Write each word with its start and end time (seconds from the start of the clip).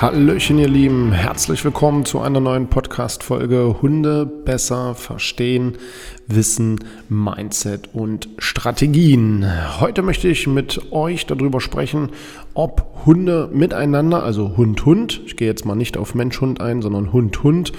Hallöchen, 0.00 0.58
ihr 0.58 0.66
Lieben, 0.66 1.12
herzlich 1.12 1.62
willkommen 1.62 2.06
zu 2.06 2.20
einer 2.20 2.40
neuen 2.40 2.68
Podcast-Folge 2.68 3.82
Hunde 3.82 4.24
besser 4.24 4.94
verstehen, 4.94 5.76
Wissen, 6.26 6.82
Mindset 7.10 7.90
und 7.92 8.30
Strategien. 8.38 9.44
Heute 9.78 10.00
möchte 10.00 10.28
ich 10.28 10.46
mit 10.46 10.90
euch 10.90 11.26
darüber 11.26 11.60
sprechen, 11.60 12.12
ob 12.54 13.04
Hunde 13.04 13.50
miteinander, 13.52 14.22
also 14.22 14.56
Hund-Hund, 14.56 15.20
ich 15.26 15.36
gehe 15.36 15.48
jetzt 15.48 15.66
mal 15.66 15.74
nicht 15.74 15.98
auf 15.98 16.14
Mensch-Hund 16.14 16.62
ein, 16.62 16.80
sondern 16.80 17.12
Hund-Hund, 17.12 17.72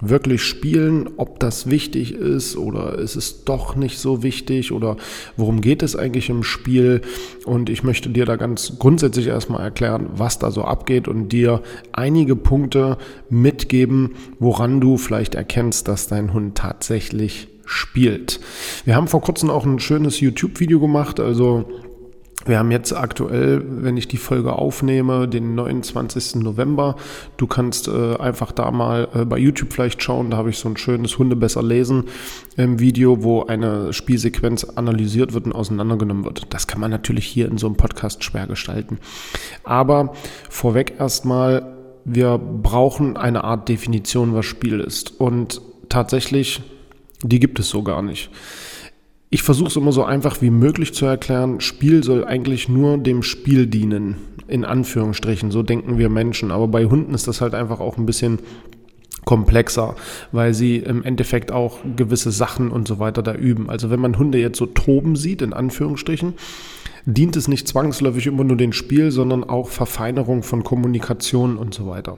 wirklich 0.00 0.42
spielen, 0.42 1.10
ob 1.16 1.40
das 1.40 1.68
wichtig 1.68 2.12
ist 2.14 2.56
oder 2.56 2.98
ist 2.98 3.16
es 3.16 3.44
doch 3.44 3.74
nicht 3.76 3.98
so 3.98 4.22
wichtig 4.22 4.72
oder 4.72 4.96
worum 5.36 5.60
geht 5.60 5.82
es 5.82 5.96
eigentlich 5.96 6.30
im 6.30 6.42
Spiel. 6.42 7.02
Und 7.44 7.68
ich 7.70 7.82
möchte 7.82 8.08
dir 8.08 8.24
da 8.24 8.36
ganz 8.36 8.78
grundsätzlich 8.78 9.26
erstmal 9.26 9.62
erklären, 9.62 10.08
was 10.14 10.38
da 10.38 10.50
so 10.50 10.62
abgeht 10.62 11.08
und 11.08 11.30
dir 11.30 11.62
einige 11.92 12.36
Punkte 12.36 12.98
mitgeben, 13.28 14.14
woran 14.38 14.80
du 14.80 14.96
vielleicht 14.96 15.34
erkennst, 15.34 15.88
dass 15.88 16.06
dein 16.06 16.32
Hund 16.32 16.56
tatsächlich 16.56 17.48
spielt. 17.64 18.40
Wir 18.84 18.96
haben 18.96 19.08
vor 19.08 19.20
kurzem 19.20 19.50
auch 19.50 19.66
ein 19.66 19.78
schönes 19.78 20.20
YouTube-Video 20.20 20.80
gemacht, 20.80 21.20
also 21.20 21.66
wir 22.48 22.58
haben 22.58 22.70
jetzt 22.70 22.92
aktuell, 22.92 23.62
wenn 23.66 23.96
ich 23.96 24.08
die 24.08 24.16
Folge 24.16 24.54
aufnehme, 24.54 25.28
den 25.28 25.54
29. 25.54 26.36
November. 26.36 26.96
Du 27.36 27.46
kannst 27.46 27.88
äh, 27.88 28.16
einfach 28.16 28.52
da 28.52 28.70
mal 28.70 29.08
äh, 29.14 29.24
bei 29.24 29.38
YouTube 29.38 29.72
vielleicht 29.72 30.02
schauen. 30.02 30.30
Da 30.30 30.38
habe 30.38 30.50
ich 30.50 30.58
so 30.58 30.68
ein 30.68 30.76
schönes 30.76 31.18
Hunde 31.18 31.36
besser 31.36 31.62
lesen 31.62 32.04
ähm, 32.56 32.80
Video, 32.80 33.22
wo 33.22 33.44
eine 33.44 33.92
Spielsequenz 33.92 34.64
analysiert 34.64 35.34
wird 35.34 35.44
und 35.44 35.52
auseinandergenommen 35.52 36.24
wird. 36.24 36.46
Das 36.52 36.66
kann 36.66 36.80
man 36.80 36.90
natürlich 36.90 37.26
hier 37.26 37.48
in 37.48 37.58
so 37.58 37.66
einem 37.66 37.76
Podcast 37.76 38.24
schwer 38.24 38.46
gestalten. 38.46 38.98
Aber 39.64 40.14
vorweg 40.48 40.94
erstmal, 40.98 41.76
wir 42.04 42.38
brauchen 42.38 43.16
eine 43.18 43.44
Art 43.44 43.68
Definition, 43.68 44.34
was 44.34 44.46
Spiel 44.46 44.80
ist. 44.80 45.20
Und 45.20 45.60
tatsächlich, 45.90 46.62
die 47.22 47.40
gibt 47.40 47.58
es 47.58 47.68
so 47.68 47.82
gar 47.82 48.00
nicht. 48.00 48.30
Ich 49.30 49.42
versuche 49.42 49.68
es 49.68 49.76
immer 49.76 49.92
so 49.92 50.04
einfach 50.04 50.40
wie 50.40 50.50
möglich 50.50 50.94
zu 50.94 51.04
erklären. 51.04 51.60
Spiel 51.60 52.02
soll 52.02 52.24
eigentlich 52.24 52.68
nur 52.68 52.96
dem 52.96 53.22
Spiel 53.22 53.66
dienen, 53.66 54.16
in 54.46 54.64
Anführungsstrichen. 54.64 55.50
So 55.50 55.62
denken 55.62 55.98
wir 55.98 56.08
Menschen. 56.08 56.50
Aber 56.50 56.68
bei 56.68 56.86
Hunden 56.86 57.12
ist 57.14 57.28
das 57.28 57.42
halt 57.42 57.54
einfach 57.54 57.80
auch 57.80 57.98
ein 57.98 58.06
bisschen 58.06 58.38
komplexer, 59.26 59.94
weil 60.32 60.54
sie 60.54 60.78
im 60.78 61.04
Endeffekt 61.04 61.52
auch 61.52 61.80
gewisse 61.96 62.30
Sachen 62.30 62.70
und 62.70 62.88
so 62.88 62.98
weiter 62.98 63.22
da 63.22 63.34
üben. 63.34 63.68
Also 63.68 63.90
wenn 63.90 64.00
man 64.00 64.16
Hunde 64.16 64.38
jetzt 64.38 64.56
so 64.56 64.64
toben 64.64 65.16
sieht, 65.16 65.42
in 65.42 65.52
Anführungsstrichen, 65.52 66.32
dient 67.04 67.36
es 67.36 67.48
nicht 67.48 67.68
zwangsläufig 67.68 68.26
immer 68.26 68.44
nur 68.44 68.56
dem 68.56 68.72
Spiel, 68.72 69.10
sondern 69.10 69.44
auch 69.44 69.68
Verfeinerung 69.68 70.42
von 70.42 70.64
Kommunikation 70.64 71.58
und 71.58 71.74
so 71.74 71.86
weiter. 71.86 72.16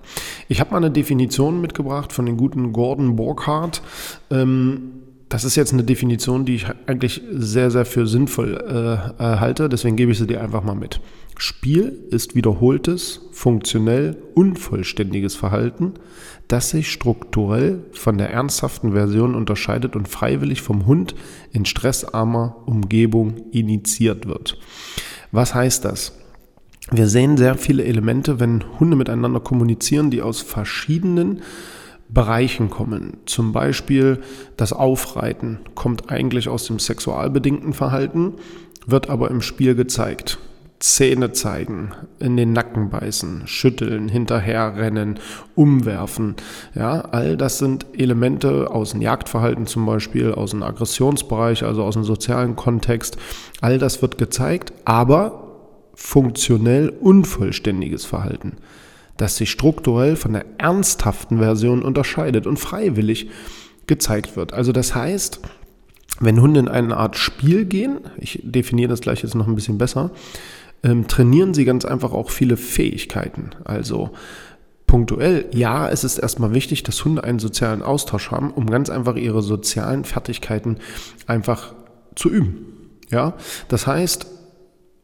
Ich 0.49 0.61
habe 0.61 0.71
mal 0.71 0.77
eine 0.77 0.93
Definition 0.93 1.61
mitgebracht 1.61 2.13
von 2.13 2.27
den 2.27 2.37
guten 2.37 2.73
Gordon 2.73 3.17
Borkhardt. 3.17 3.83
Ähm, 4.31 4.93
das 5.31 5.45
ist 5.45 5.55
jetzt 5.55 5.73
eine 5.73 5.85
Definition, 5.85 6.45
die 6.45 6.57
ich 6.57 6.67
eigentlich 6.87 7.23
sehr, 7.31 7.71
sehr 7.71 7.85
für 7.85 8.07
sinnvoll 8.07 8.57
äh, 8.57 9.23
halte. 9.23 9.69
Deswegen 9.69 9.95
gebe 9.95 10.11
ich 10.11 10.19
sie 10.19 10.27
dir 10.27 10.43
einfach 10.43 10.65
mal 10.65 10.75
mit. 10.75 11.01
Spiel 11.39 12.05
ist 12.11 12.35
wiederholtes, 12.35 13.29
funktionell 13.31 14.17
unvollständiges 14.35 15.37
Verhalten, 15.37 15.95
das 16.49 16.71
sich 16.71 16.91
strukturell 16.91 17.85
von 17.93 18.19
der 18.19 18.31
ernsthaften 18.31 18.93
Version 18.93 19.37
unterscheidet 19.37 19.95
und 19.95 20.09
freiwillig 20.09 20.63
vom 20.63 20.87
Hund 20.87 21.15
in 21.53 21.65
stressarmer 21.65 22.57
Umgebung 22.67 23.51
initiiert 23.53 24.27
wird. 24.27 24.59
Was 25.31 25.55
heißt 25.55 25.85
das? 25.85 26.19
Wir 26.91 27.07
sehen 27.07 27.37
sehr 27.37 27.55
viele 27.55 27.85
Elemente, 27.85 28.41
wenn 28.41 28.65
Hunde 28.81 28.97
miteinander 28.97 29.39
kommunizieren, 29.39 30.11
die 30.11 30.23
aus 30.23 30.41
verschiedenen 30.41 31.43
Bereichen 32.13 32.71
kommen. 32.71 33.19
Zum 33.27 33.53
Beispiel 33.53 34.21
das 34.57 34.73
Aufreiten 34.73 35.61
kommt 35.75 36.11
eigentlich 36.11 36.49
aus 36.49 36.67
dem 36.67 36.79
sexualbedingten 36.79 37.73
Verhalten, 37.73 38.35
wird 38.87 39.09
aber 39.09 39.31
im 39.31 39.41
Spiel 39.41 39.75
gezeigt. 39.75 40.39
Zähne 40.81 41.33
zeigen, 41.33 41.91
in 42.21 42.39
den 42.39 42.55
Nacken 42.55 42.89
beißen, 42.89 43.43
schütteln, 43.47 44.09
hinterherrennen, 44.09 45.21
umwerfen. 45.55 46.37
Ja, 46.75 47.03
all 47.03 47.37
das 47.37 47.59
sind 47.59 47.85
Elemente 47.93 48.71
aus 48.71 48.93
dem 48.93 49.03
Jagdverhalten 49.03 49.67
zum 49.67 49.85
Beispiel, 49.85 50.33
aus 50.33 50.53
dem 50.53 50.63
Aggressionsbereich, 50.63 51.65
also 51.65 51.85
aus 51.85 51.95
dem 51.95 52.05
sozialen 52.05 52.57
Kontext. 52.57 53.19
All 53.61 53.79
das 53.79 54.01
wird 54.01 54.17
gezeigt, 54.17 54.73
aber 54.87 55.59
funktionell 55.95 56.89
unvollständiges 56.89 58.07
Verhalten 58.07 58.57
das 59.17 59.37
sich 59.37 59.51
strukturell 59.51 60.17
von 60.17 60.33
der 60.33 60.45
ernsthaften 60.59 61.39
Version 61.39 61.83
unterscheidet 61.83 62.47
und 62.47 62.59
freiwillig 62.59 63.29
gezeigt 63.87 64.37
wird. 64.37 64.53
Also 64.53 64.73
das 64.73 64.95
heißt, 64.95 65.41
wenn 66.21 66.41
Hunde 66.41 66.61
in 66.61 66.69
eine 66.69 66.97
Art 66.97 67.17
Spiel 67.17 67.65
gehen, 67.65 68.01
ich 68.19 68.41
definiere 68.43 68.89
das 68.89 69.01
gleich 69.01 69.23
jetzt 69.23 69.35
noch 69.35 69.47
ein 69.47 69.55
bisschen 69.55 69.79
besser, 69.79 70.11
ähm, 70.83 71.07
trainieren 71.09 71.55
sie 71.55 71.65
ganz 71.65 71.85
einfach 71.85 72.13
auch 72.13 72.31
viele 72.31 72.57
Fähigkeiten. 72.57 73.51
Also 73.65 74.11
punktuell, 74.87 75.47
ja, 75.53 75.89
es 75.89 76.05
ist 76.05 76.19
erstmal 76.19 76.53
wichtig, 76.53 76.83
dass 76.83 77.05
Hunde 77.05 77.25
einen 77.25 77.39
sozialen 77.39 77.83
Austausch 77.83 78.31
haben, 78.31 78.51
um 78.51 78.69
ganz 78.69 78.91
einfach 78.91 79.17
ihre 79.17 79.43
sozialen 79.43 80.05
Fertigkeiten 80.05 80.79
einfach 81.27 81.75
zu 82.17 82.29
üben. 82.29 82.67
Ja, 83.11 83.35
das 83.69 83.87
heißt, 83.87 84.27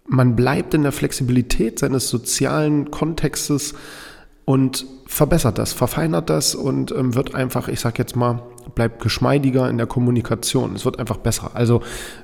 man 0.09 0.37
bleibt 0.37 0.75
in 0.75 0.83
der 0.83 0.93
Flexibilität 0.93 1.79
seines 1.79 2.09
sozialen 2.09 2.91
Kontextes 2.91 3.75
und 4.45 4.87
verbessert 5.07 5.59
das, 5.59 5.73
verfeinert 5.73 6.31
das 6.31 6.55
und 6.55 6.93
ähm, 6.93 7.15
wird 7.15 7.35
einfach, 7.35 7.69
ich 7.69 7.81
sag 7.81 7.99
jetzt 7.99 8.15
mal, 8.15 8.43
bleibt 8.75 9.03
geschmeidiger 9.03 9.69
in 9.69 9.77
der 9.77 9.87
Kommunikation. 9.87 10.75
Es 10.75 10.85
wird 10.85 10.99
einfach 11.01 11.17
besser. 11.17 11.51
Also 11.55 11.83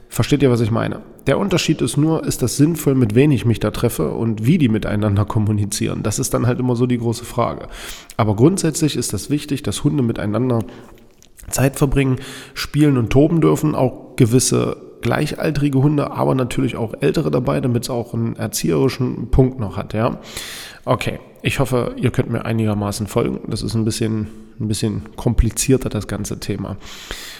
versteht 0.09 0.43
ihr, 0.43 0.51
was 0.51 0.61
ich 0.61 0.71
meine? 0.71 1.01
Der 1.27 1.39
Unterschied 1.39 1.81
ist 1.83 1.97
nur, 1.97 2.25
ist 2.25 2.43
das 2.43 2.57
sinnvoll, 2.57 2.95
mit 2.95 3.15
wem 3.15 3.33
ich 3.33 3.45
mich 3.45 3.61
da 3.61 3.71
treffe 3.71 4.11
und 4.11 4.47
wie 4.47 4.59
die 4.59 4.69
miteinander 4.69 5.25
kommunizieren. 5.27 6.03
Das 6.03 6.19
ist 6.19 6.33
dann 6.33 6.47
halt 6.47 6.61
immer 6.61 6.77
so 6.77 6.87
die 6.87 6.99
große 6.99 7.25
Frage. 7.25 7.67
Aber 8.17 8.37
grundsätzlich 8.37 8.97
ist 8.97 9.13
das 9.13 9.31
wichtig, 9.31 9.65
dass 9.65 9.83
Hunde 9.83 10.05
miteinander 10.05 10.61
Zeit 11.49 11.77
verbringen, 11.77 12.17
spielen 12.55 12.99
und 12.99 13.11
toben 13.11 13.41
dürfen, 13.41 13.75
auch 13.75 14.15
gewisse 14.15 14.92
gleichaltrige 15.03 15.79
Hunde, 15.83 16.13
aber 16.13 16.35
natürlich 16.35 16.77
auch 16.77 16.95
ältere 17.01 17.31
dabei, 17.31 17.61
damit 17.61 17.85
es 17.85 17.91
auch 17.91 18.15
einen 18.15 18.37
erzieherischen 18.37 19.31
Punkt 19.31 19.61
noch 19.61 19.77
hat, 19.77 19.93
ja. 19.93 20.19
Okay, 20.85 21.21
ich 21.43 21.59
hoffe, 21.59 21.95
ihr 21.97 22.11
könnt 22.11 22.31
mir 22.31 22.45
einigermaßen 22.45 23.07
folgen. 23.07 23.41
Das 23.49 23.63
ist 23.63 23.75
ein 23.75 23.85
bisschen, 23.85 24.29
ein 24.59 24.69
bisschen 24.69 25.03
komplizierter, 25.17 25.89
das 25.89 26.07
ganze 26.07 26.41
Thema. 26.41 26.77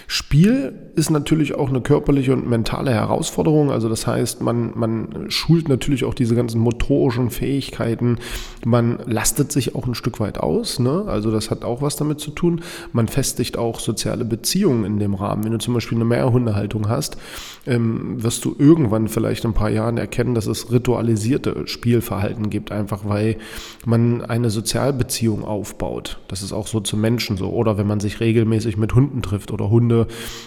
Spiel 0.07 0.73
ist 0.95 1.09
natürlich 1.09 1.55
auch 1.55 1.69
eine 1.69 1.81
körperliche 1.81 2.33
und 2.33 2.47
mentale 2.47 2.91
Herausforderung. 2.91 3.71
Also 3.71 3.89
das 3.89 4.05
heißt, 4.05 4.41
man, 4.41 4.71
man 4.75 5.25
schult 5.29 5.67
natürlich 5.67 6.05
auch 6.05 6.13
diese 6.13 6.35
ganzen 6.35 6.59
motorischen 6.59 7.31
Fähigkeiten. 7.31 8.19
Man 8.63 8.99
lastet 9.05 9.51
sich 9.51 9.75
auch 9.75 9.87
ein 9.87 9.95
Stück 9.95 10.19
weit 10.19 10.37
aus. 10.37 10.79
Ne? 10.79 11.05
Also 11.07 11.31
das 11.31 11.49
hat 11.49 11.63
auch 11.63 11.81
was 11.81 11.95
damit 11.95 12.19
zu 12.19 12.31
tun. 12.31 12.61
Man 12.91 13.07
festigt 13.07 13.57
auch 13.57 13.79
soziale 13.79 14.23
Beziehungen 14.23 14.85
in 14.85 14.99
dem 14.99 15.15
Rahmen. 15.15 15.43
Wenn 15.43 15.51
du 15.53 15.57
zum 15.57 15.73
Beispiel 15.73 15.97
eine 15.97 16.05
Mehrhundehaltung 16.05 16.89
hast, 16.89 17.17
ähm, 17.65 18.21
wirst 18.21 18.45
du 18.45 18.55
irgendwann 18.57 19.07
vielleicht 19.07 19.45
in 19.45 19.51
ein 19.51 19.55
paar 19.55 19.71
Jahren 19.71 19.97
erkennen, 19.97 20.35
dass 20.35 20.45
es 20.45 20.71
ritualisierte 20.71 21.63
Spielverhalten 21.65 22.51
gibt, 22.51 22.71
einfach 22.71 23.01
weil 23.05 23.37
man 23.85 24.21
eine 24.21 24.51
Sozialbeziehung 24.51 25.43
aufbaut. 25.43 26.19
Das 26.27 26.43
ist 26.43 26.53
auch 26.53 26.67
so 26.67 26.81
zu 26.81 26.97
Menschen 26.97 27.37
so. 27.37 27.49
Oder 27.49 27.79
wenn 27.79 27.87
man 27.87 27.99
sich 27.99 28.19
regelmäßig 28.19 28.77
mit 28.77 28.93
Hunden 28.93 29.23
trifft 29.23 29.51
oder 29.51 29.71
Hunde 29.71 30.02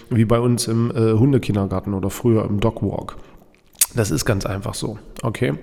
Wie 0.09 0.25
bei 0.25 0.39
uns 0.39 0.67
im 0.67 0.91
äh, 0.91 1.13
Hundekindergarten 1.13 1.93
oder 1.93 2.09
früher 2.09 2.45
im 2.45 2.59
Dogwalk. 2.59 3.17
Das 3.95 4.11
ist 4.11 4.25
ganz 4.25 4.45
einfach 4.45 4.73
so. 4.73 4.99
Okay. 5.23 5.53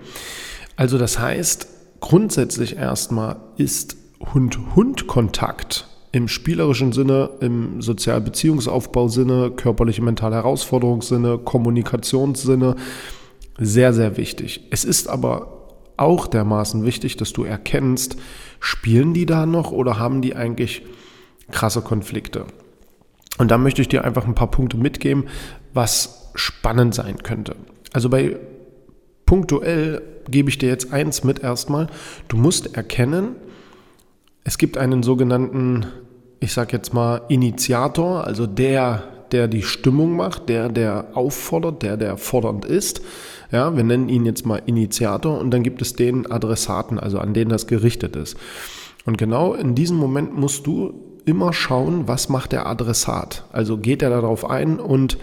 Also 0.77 0.99
das 0.99 1.19
heißt, 1.19 1.69
grundsätzlich 2.01 2.77
erstmal 2.77 3.37
ist 3.57 3.97
Hund-Hund-Kontakt 4.33 5.89
im 6.13 6.29
spielerischen 6.29 6.93
Sinne, 6.93 7.31
im 7.41 7.83
Sozialbeziehungsaufbau-Sinne, 7.83 9.53
körperliche 9.57 10.03
mentale 10.03 10.37
Herausforderungssinne, 10.37 11.39
Kommunikationssinne 11.39 12.77
sehr, 13.59 13.93
sehr 13.93 14.17
wichtig. 14.17 14.69
Es 14.71 14.85
ist 14.85 15.09
aber 15.09 15.55
auch 15.97 16.27
dermaßen 16.27 16.85
wichtig, 16.85 17.17
dass 17.17 17.33
du 17.33 17.45
erkennst, 17.45 18.17
spielen 18.61 19.15
die 19.15 19.27
da 19.27 19.47
noch 19.47 19.73
oder 19.73 19.99
haben 19.99 20.23
die 20.23 20.35
eigentlich 20.35 20.83
krasse 21.51 21.83
Konflikte? 21.83 22.47
Und 23.39 23.51
da 23.51 23.59
möchte 23.59 23.83
ich 23.83 23.89
dir 23.89 24.05
einfach 24.05 24.27
ein 24.27 24.35
paar 24.35 24.51
Punkte 24.51 24.77
mitgeben, 24.77 25.25
was 25.73 26.31
spannend 26.35 26.95
sein 26.95 27.23
könnte. 27.23 27.57
Also 27.93 28.09
bei 28.09 28.37
punktuell 29.27 30.03
gebe 30.29 30.49
ich 30.49 30.59
dir 30.59 30.69
jetzt 30.69 30.93
eins 30.93 31.25
mit 31.25 31.41
erstmal. 31.41 31.89
Du 32.29 32.37
musst 32.37 32.77
erkennen, 32.77 33.37
es 34.45 34.59
gibt 34.59 34.77
einen 34.77 35.03
sogenannten, 35.03 35.87
ich 36.41 36.53
sage 36.53 36.77
jetzt 36.77 36.93
mal, 36.93 37.23
Initiator, 37.29 38.25
also 38.25 38.47
der, 38.47 39.03
der 39.33 39.49
die 39.49 39.63
Stimmung 39.63 40.17
macht, 40.17 40.49
der, 40.49 40.69
der 40.69 41.09
auffordert, 41.15 41.83
der, 41.83 41.97
der 41.97 42.17
fordernd 42.19 42.65
ist. 42.65 43.01
Ja, 43.51 43.77
wir 43.77 43.85
nennen 43.85 44.09
ihn 44.09 44.27
jetzt 44.27 44.45
mal 44.45 44.63
Initiator 44.67 45.39
und 45.39 45.51
dann 45.51 45.63
gibt 45.63 45.81
es 45.83 45.95
den 45.95 46.31
Adressaten, 46.31 46.99
also 46.99 47.19
an 47.19 47.35
den 47.35 47.49
das 47.49 47.67
gerichtet 47.67 48.17
ist. 48.17 48.37
Und 49.07 49.19
genau 49.19 49.55
in 49.55 49.75
diesem 49.75 49.97
Moment 49.97 50.37
musst 50.37 50.67
du 50.67 51.14
immer 51.25 51.53
schauen, 51.53 52.07
was 52.07 52.29
macht 52.29 52.53
der 52.53 52.67
Adressat. 52.67 53.45
Also 53.53 53.79
geht 53.79 54.03
er 54.03 54.11
darauf 54.11 54.49
ein 54.49 54.79
und 54.79 55.19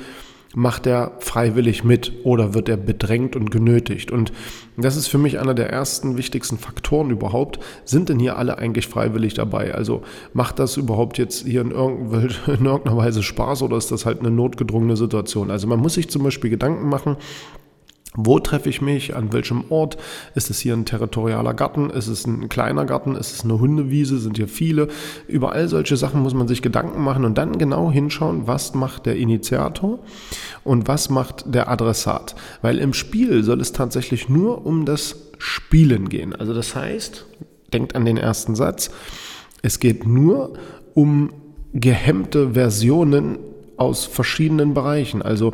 macht 0.53 0.85
er 0.85 1.13
freiwillig 1.19 1.83
mit 1.83 2.11
oder 2.23 2.53
wird 2.53 2.67
er 2.67 2.77
bedrängt 2.77 3.35
und 3.35 3.51
genötigt? 3.51 4.11
Und 4.11 4.33
das 4.75 4.97
ist 4.97 5.07
für 5.07 5.17
mich 5.17 5.39
einer 5.39 5.53
der 5.53 5.69
ersten 5.69 6.17
wichtigsten 6.17 6.57
Faktoren 6.57 7.09
überhaupt. 7.09 7.59
Sind 7.85 8.09
denn 8.09 8.19
hier 8.19 8.37
alle 8.37 8.57
eigentlich 8.57 8.87
freiwillig 8.87 9.33
dabei? 9.33 9.73
Also 9.73 10.01
macht 10.33 10.59
das 10.59 10.77
überhaupt 10.77 11.17
jetzt 11.17 11.45
hier 11.45 11.61
in, 11.61 11.71
in 12.47 12.65
irgendeiner 12.65 12.97
Weise 12.97 13.23
Spaß 13.23 13.61
oder 13.61 13.77
ist 13.77 13.91
das 13.91 14.05
halt 14.05 14.19
eine 14.19 14.31
notgedrungene 14.31 14.97
Situation? 14.97 15.51
Also 15.51 15.67
man 15.67 15.79
muss 15.79 15.93
sich 15.93 16.09
zum 16.09 16.23
Beispiel 16.23 16.49
Gedanken 16.49 16.89
machen, 16.89 17.15
wo 18.13 18.39
treffe 18.39 18.69
ich 18.69 18.81
mich? 18.81 19.15
An 19.15 19.31
welchem 19.31 19.65
Ort? 19.69 19.97
Ist 20.35 20.49
es 20.49 20.59
hier 20.59 20.73
ein 20.73 20.85
territorialer 20.85 21.53
Garten? 21.53 21.89
Ist 21.89 22.07
es 22.07 22.25
ein 22.27 22.49
kleiner 22.49 22.85
Garten? 22.85 23.15
Ist 23.15 23.33
es 23.33 23.43
eine 23.43 23.59
Hundewiese? 23.59 24.17
Sind 24.17 24.37
hier 24.37 24.49
viele? 24.49 24.89
Über 25.27 25.53
all 25.53 25.69
solche 25.69 25.95
Sachen 25.95 26.21
muss 26.21 26.33
man 26.33 26.47
sich 26.47 26.61
Gedanken 26.61 27.01
machen 27.03 27.23
und 27.23 27.37
dann 27.37 27.57
genau 27.57 27.89
hinschauen, 27.89 28.47
was 28.47 28.73
macht 28.73 29.05
der 29.05 29.15
Initiator 29.15 29.99
und 30.63 30.87
was 30.87 31.09
macht 31.09 31.53
der 31.53 31.69
Adressat. 31.69 32.35
Weil 32.61 32.79
im 32.79 32.93
Spiel 32.93 33.43
soll 33.43 33.61
es 33.61 33.71
tatsächlich 33.71 34.27
nur 34.27 34.65
um 34.65 34.85
das 34.85 35.15
Spielen 35.37 36.09
gehen. 36.09 36.35
Also 36.35 36.53
das 36.53 36.75
heißt, 36.75 37.25
denkt 37.71 37.95
an 37.95 38.05
den 38.05 38.17
ersten 38.17 38.55
Satz, 38.55 38.91
es 39.61 39.79
geht 39.79 40.05
nur 40.05 40.53
um 40.93 41.31
gehemmte 41.73 42.51
Versionen 42.51 43.37
aus 43.77 44.05
verschiedenen 44.05 44.73
Bereichen. 44.73 45.21
Also 45.21 45.53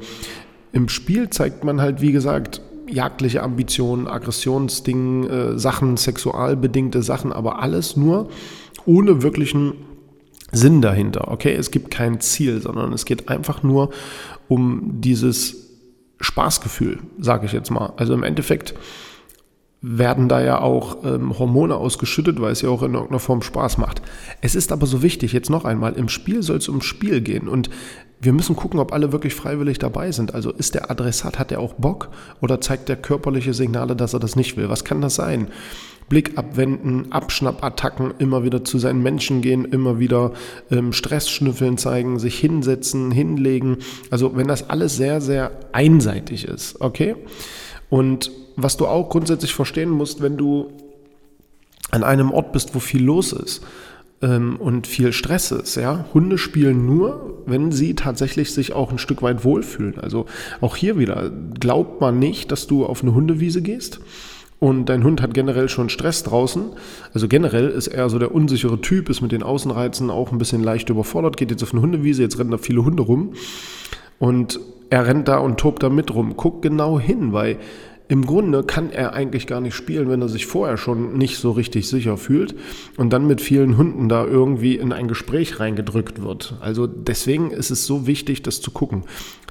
im 0.77 0.89
Spiel 0.89 1.31
zeigt 1.31 1.63
man 1.63 1.81
halt, 1.81 2.01
wie 2.01 2.11
gesagt, 2.11 2.61
jagdliche 2.87 3.41
Ambitionen, 3.41 4.07
Aggressionsdingen, 4.07 5.27
äh, 5.27 5.57
Sachen, 5.57 5.97
sexualbedingte 5.97 7.01
Sachen, 7.01 7.33
aber 7.33 7.63
alles 7.63 7.97
nur 7.97 8.29
ohne 8.85 9.23
wirklichen 9.23 9.73
Sinn 10.51 10.83
dahinter. 10.83 11.29
Okay, 11.31 11.53
es 11.53 11.71
gibt 11.71 11.89
kein 11.89 12.21
Ziel, 12.21 12.61
sondern 12.61 12.93
es 12.93 13.05
geht 13.05 13.27
einfach 13.27 13.63
nur 13.63 13.89
um 14.47 15.01
dieses 15.01 15.71
Spaßgefühl, 16.21 16.99
sage 17.17 17.47
ich 17.47 17.53
jetzt 17.53 17.71
mal. 17.71 17.93
Also 17.97 18.13
im 18.13 18.21
Endeffekt 18.21 18.75
werden 19.89 20.27
da 20.27 20.41
ja 20.41 20.59
auch 20.59 21.03
ähm, 21.05 21.37
Hormone 21.39 21.75
ausgeschüttet, 21.75 22.41
weil 22.41 22.51
es 22.51 22.61
ja 22.61 22.69
auch 22.69 22.83
in 22.83 22.93
irgendeiner 22.93 23.19
Form 23.19 23.41
Spaß 23.41 23.77
macht. 23.77 24.01
Es 24.41 24.55
ist 24.55 24.71
aber 24.71 24.85
so 24.85 25.01
wichtig, 25.01 25.31
jetzt 25.31 25.49
noch 25.49 25.65
einmal, 25.65 25.93
im 25.93 26.09
Spiel 26.09 26.43
soll 26.43 26.57
es 26.57 26.67
ums 26.67 26.85
Spiel 26.85 27.21
gehen 27.21 27.47
und 27.47 27.69
wir 28.19 28.33
müssen 28.33 28.55
gucken, 28.55 28.79
ob 28.79 28.93
alle 28.93 29.11
wirklich 29.11 29.35
freiwillig 29.35 29.77
dabei 29.77 30.11
sind. 30.11 30.33
Also 30.33 30.51
ist 30.51 30.73
der 30.73 30.89
Adressat, 30.89 31.37
hat 31.37 31.51
er 31.51 31.59
auch 31.59 31.73
Bock 31.73 32.09
oder 32.41 32.59
zeigt 32.59 32.89
der 32.89 32.95
körperliche 32.95 33.53
Signale, 33.53 33.95
dass 33.95 34.13
er 34.13 34.19
das 34.19 34.35
nicht 34.35 34.57
will? 34.57 34.69
Was 34.69 34.83
kann 34.83 35.01
das 35.01 35.15
sein? 35.15 35.47
Blick 36.09 36.37
abwenden, 36.37 37.11
Abschnappattacken, 37.11 38.13
immer 38.17 38.43
wieder 38.43 38.63
zu 38.63 38.79
seinen 38.79 39.03
Menschen 39.03 39.41
gehen, 39.41 39.65
immer 39.65 39.99
wieder 39.99 40.31
ähm, 40.71 40.93
Stressschnüffeln 40.93 41.77
zeigen, 41.77 42.17
sich 42.17 42.39
hinsetzen, 42.39 43.11
hinlegen. 43.11 43.77
Also 44.09 44.35
wenn 44.35 44.47
das 44.47 44.69
alles 44.69 44.95
sehr, 44.95 45.21
sehr 45.21 45.51
einseitig 45.73 46.45
ist, 46.45 46.79
okay? 46.81 47.15
Und 47.89 48.31
was 48.55 48.77
du 48.77 48.87
auch 48.87 49.09
grundsätzlich 49.09 49.53
verstehen 49.53 49.89
musst, 49.89 50.21
wenn 50.21 50.37
du 50.37 50.71
an 51.91 52.03
einem 52.03 52.31
Ort 52.31 52.51
bist, 52.51 52.75
wo 52.75 52.79
viel 52.79 53.03
los 53.03 53.31
ist, 53.31 53.63
ähm, 54.21 54.57
und 54.57 54.87
viel 54.87 55.13
Stress 55.13 55.51
ist. 55.51 55.75
Ja? 55.75 56.05
Hunde 56.13 56.37
spielen 56.37 56.85
nur, 56.85 57.43
wenn 57.45 57.71
sie 57.71 57.95
tatsächlich 57.95 58.53
sich 58.53 58.73
auch 58.73 58.91
ein 58.91 58.97
Stück 58.97 59.21
weit 59.21 59.43
wohlfühlen. 59.43 59.99
Also 59.99 60.25
auch 60.61 60.75
hier 60.75 60.97
wieder, 60.97 61.31
glaubt 61.59 62.01
man 62.01 62.19
nicht, 62.19 62.51
dass 62.51 62.67
du 62.67 62.85
auf 62.85 63.03
eine 63.03 63.13
Hundewiese 63.13 63.61
gehst 63.61 63.99
und 64.59 64.87
dein 64.89 65.03
Hund 65.03 65.21
hat 65.21 65.33
generell 65.33 65.69
schon 65.69 65.89
Stress 65.89 66.23
draußen. 66.23 66.63
Also 67.13 67.27
generell 67.27 67.69
ist 67.69 67.87
er 67.87 68.09
so 68.09 68.17
der 68.17 68.33
unsichere 68.33 68.81
Typ, 68.81 69.09
ist 69.09 69.21
mit 69.21 69.31
den 69.31 69.43
Außenreizen 69.43 70.09
auch 70.09 70.31
ein 70.31 70.39
bisschen 70.39 70.63
leicht 70.63 70.89
überfordert, 70.89 71.37
geht 71.37 71.51
jetzt 71.51 71.63
auf 71.63 71.73
eine 71.73 71.81
Hundewiese, 71.81 72.23
jetzt 72.23 72.39
rennen 72.39 72.51
da 72.51 72.57
viele 72.57 72.83
Hunde 72.83 73.03
rum 73.03 73.33
und 74.19 74.59
er 74.89 75.07
rennt 75.07 75.27
da 75.27 75.37
und 75.37 75.59
tobt 75.59 75.83
da 75.83 75.89
mit 75.89 76.13
rum. 76.13 76.35
Guck 76.37 76.61
genau 76.61 76.99
hin, 76.99 77.33
weil 77.33 77.57
im 78.09 78.25
Grunde 78.25 78.63
kann 78.63 78.89
er 78.89 79.13
eigentlich 79.13 79.47
gar 79.47 79.59
nicht 79.59 79.75
spielen, 79.75 80.09
wenn 80.09 80.21
er 80.21 80.29
sich 80.29 80.45
vorher 80.45 80.77
schon 80.77 81.17
nicht 81.17 81.37
so 81.37 81.51
richtig 81.51 81.89
sicher 81.89 82.15
fühlt 82.15 82.55
und 82.95 83.11
dann 83.11 83.27
mit 83.27 83.41
vielen 83.41 83.77
Hunden 83.77 84.07
da 84.07 84.25
irgendwie 84.25 84.75
in 84.75 84.93
ein 84.93 85.09
Gespräch 85.09 85.59
reingedrückt 85.59 86.23
wird. 86.23 86.55
Also 86.61 86.87
deswegen 86.87 87.51
ist 87.51 87.69
es 87.69 87.85
so 87.85 88.07
wichtig, 88.07 88.43
das 88.43 88.61
zu 88.61 88.71
gucken. 88.71 89.03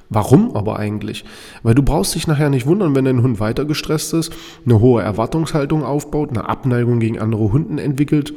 Warum 0.09 0.55
aber 0.55 0.79
eigentlich? 0.79 1.25
Weil 1.63 1.75
du 1.75 1.83
brauchst 1.83 2.15
dich 2.15 2.27
nachher 2.27 2.49
nicht 2.49 2.65
wundern, 2.65 2.95
wenn 2.95 3.05
dein 3.05 3.21
Hund 3.21 3.39
weiter 3.39 3.65
gestresst 3.65 4.13
ist, 4.13 4.33
eine 4.65 4.79
hohe 4.79 5.01
Erwartungshaltung 5.01 5.83
aufbaut, 5.83 6.29
eine 6.29 6.47
Abneigung 6.47 6.99
gegen 6.99 7.19
andere 7.19 7.51
Hunden 7.51 7.77
entwickelt, 7.77 8.33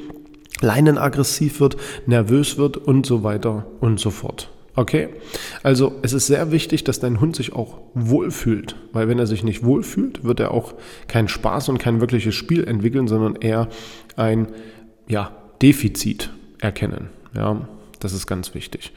leinenaggressiv 0.61 1.61
wird, 1.61 1.76
nervös 2.06 2.58
wird 2.58 2.76
und 2.76 3.06
so 3.06 3.23
weiter 3.23 3.67
und 3.81 4.00
so 4.00 4.11
fort. 4.11 4.50
Okay? 4.76 5.08
Also 5.62 5.99
es 6.02 6.12
ist 6.12 6.26
sehr 6.26 6.52
wichtig, 6.52 6.84
dass 6.84 7.00
dein 7.00 7.20
Hund 7.20 7.37
sich 7.37 7.52
auch 7.52 7.81
wohlfühlt, 7.94 8.76
weil 8.93 9.08
wenn 9.08 9.19
er 9.19 9.26
sich 9.26 9.43
nicht 9.43 9.64
wohlfühlt, 9.64 10.25
wird 10.25 10.40
er 10.40 10.52
auch 10.52 10.75
keinen 11.08 11.28
Spaß 11.28 11.69
und 11.69 11.78
kein 11.78 12.00
wirkliches 12.00 12.34
Spiel 12.34 12.64
entwickeln, 12.64 13.08
sondern 13.08 13.37
eher 13.37 13.69
ein 14.17 14.49
ja, 15.08 15.32
Defizit 15.61 16.31
erkennen. 16.61 17.11
Ja, 17.35 17.68
das 17.99 18.12
ist 18.12 18.26
ganz 18.26 18.54
wichtig. 18.54 18.92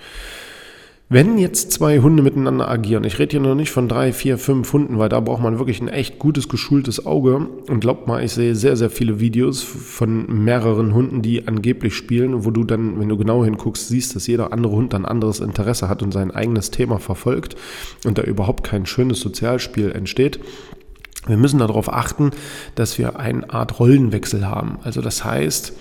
Wenn 1.10 1.38
jetzt 1.38 1.72
zwei 1.72 2.00
Hunde 2.00 2.24
miteinander 2.24 2.70
agieren, 2.70 3.04
ich 3.04 3.20
rede 3.20 3.32
hier 3.32 3.40
noch 3.40 3.56
nicht 3.56 3.70
von 3.72 3.88
drei, 3.88 4.14
vier, 4.14 4.38
fünf 4.38 4.72
Hunden, 4.74 4.98
weil 4.98 5.10
da 5.10 5.20
braucht 5.20 5.44
man 5.44 5.60
wirklich 5.60 5.80
ein 5.82 5.90
echt 5.90 6.18
gutes, 6.18 6.48
geschultes 6.48 7.06
Auge. 7.06 7.36
Und 7.70 7.82
glaubt 7.82 8.08
mal, 8.08 8.24
ich 8.24 8.32
sehe 8.32 8.56
sehr, 8.56 8.78
sehr 8.78 8.90
viele 8.90 9.20
Videos 9.20 9.62
von 9.62 10.44
mehreren 10.44 10.94
Hunden, 10.94 11.22
die 11.22 11.48
angeblich 11.48 11.94
spielen, 11.94 12.46
wo 12.46 12.52
du 12.52 12.64
dann, 12.64 13.00
wenn 13.00 13.10
du 13.10 13.18
genau 13.18 13.44
hinguckst, 13.44 13.90
siehst, 13.90 14.16
dass 14.16 14.28
jeder 14.28 14.54
andere 14.54 14.74
Hund 14.74 14.96
ein 14.96 15.06
anderes 15.06 15.40
Interesse 15.40 15.90
hat 15.90 16.02
und 16.02 16.14
sein 16.14 16.32
eigenes 16.32 16.72
Thema 16.72 17.00
verfolgt 17.00 17.58
und 18.06 18.18
da 18.18 18.24
überhaupt 18.24 18.64
kein 18.64 18.86
schönes 18.86 19.20
Sozialspiel 19.20 19.92
entsteht. 19.92 20.40
Wir 21.28 21.38
müssen 21.38 21.60
darauf 21.60 21.94
achten, 21.94 22.32
dass 22.76 22.98
wir 22.98 23.20
eine 23.20 23.50
Art 23.50 23.80
Rollenwechsel 23.80 24.48
haben. 24.48 24.80
Also 24.84 25.02
das 25.02 25.24
heißt, 25.24 25.74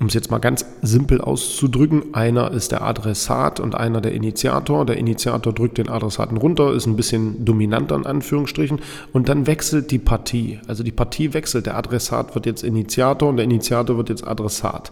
um 0.00 0.06
es 0.06 0.14
jetzt 0.14 0.30
mal 0.30 0.38
ganz 0.38 0.64
simpel 0.80 1.20
auszudrücken, 1.20 2.14
einer 2.14 2.50
ist 2.52 2.72
der 2.72 2.82
Adressat 2.82 3.60
und 3.60 3.74
einer 3.74 4.00
der 4.00 4.12
Initiator. 4.12 4.86
Der 4.86 4.96
Initiator 4.96 5.52
drückt 5.52 5.76
den 5.76 5.90
Adressaten 5.90 6.38
runter, 6.38 6.72
ist 6.72 6.86
ein 6.86 6.96
bisschen 6.96 7.44
dominanter 7.44 7.96
in 7.96 8.06
Anführungsstrichen 8.06 8.80
und 9.12 9.28
dann 9.28 9.46
wechselt 9.46 9.90
die 9.90 9.98
Partie. 9.98 10.58
Also 10.66 10.82
die 10.82 10.90
Partie 10.90 11.34
wechselt, 11.34 11.66
der 11.66 11.76
Adressat 11.76 12.34
wird 12.34 12.46
jetzt 12.46 12.64
Initiator 12.64 13.28
und 13.28 13.36
der 13.36 13.44
Initiator 13.44 13.98
wird 13.98 14.08
jetzt 14.08 14.26
Adressat. 14.26 14.90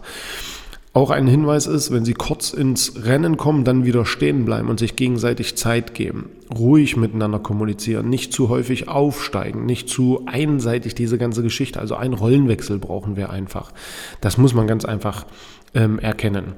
Auch 0.99 1.11
ein 1.11 1.27
Hinweis 1.27 1.65
ist, 1.65 1.91
wenn 1.91 2.03
Sie 2.03 2.13
kurz 2.13 2.51
ins 2.51 3.05
Rennen 3.05 3.37
kommen, 3.37 3.63
dann 3.63 3.85
wieder 3.85 4.05
stehen 4.05 4.43
bleiben 4.43 4.67
und 4.67 4.79
sich 4.79 4.97
gegenseitig 4.97 5.55
Zeit 5.55 5.93
geben. 5.93 6.29
Ruhig 6.53 6.97
miteinander 6.97 7.39
kommunizieren, 7.39 8.09
nicht 8.09 8.33
zu 8.33 8.49
häufig 8.49 8.89
aufsteigen, 8.89 9.65
nicht 9.65 9.87
zu 9.87 10.23
einseitig 10.25 10.95
diese 10.95 11.17
ganze 11.17 11.41
Geschichte. 11.41 11.79
Also 11.79 11.95
einen 11.95 12.15
Rollenwechsel 12.15 12.79
brauchen 12.79 13.15
wir 13.15 13.29
einfach. 13.29 13.71
Das 14.19 14.37
muss 14.37 14.53
man 14.53 14.67
ganz 14.67 14.83
einfach 14.83 15.25
ähm, 15.73 15.99
erkennen. 15.99 16.55